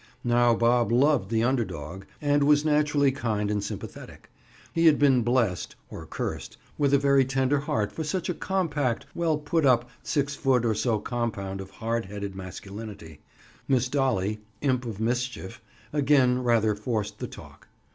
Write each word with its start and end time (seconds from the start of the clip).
Now 0.23 0.55
Bob 0.55 0.91
loved 0.91 1.29
the 1.29 1.43
"under 1.43 1.63
dog" 1.63 2.07
and 2.19 2.43
was 2.45 2.65
naturally 2.65 3.11
kind 3.11 3.51
and 3.51 3.63
sympathetic. 3.63 4.31
He 4.73 4.87
had 4.87 4.97
been 4.97 5.21
blessed—or 5.21 6.07
cursed—with 6.07 6.91
a 6.91 6.97
very 6.97 7.23
tender 7.23 7.59
heart 7.59 7.91
for 7.91 8.03
such 8.03 8.27
a 8.27 8.33
compact, 8.33 9.05
well 9.13 9.37
put 9.37 9.63
up, 9.63 9.91
six 10.01 10.33
foot 10.35 10.65
or 10.65 10.73
so 10.73 10.97
compound 10.97 11.61
of 11.61 11.69
hard 11.69 12.05
headed 12.05 12.33
masculinity. 12.35 13.19
Miss 13.67 13.89
Dolly—imp 13.89 14.85
of 14.87 14.99
mischief—again 14.99 16.43
rather 16.43 16.73
forced 16.73 17.19
the 17.19 17.27
talk. 17.27 17.67